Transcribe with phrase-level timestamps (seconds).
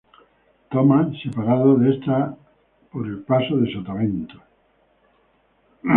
[0.71, 2.35] Thomas, separados de esta
[2.91, 4.41] por el paso de sotavento.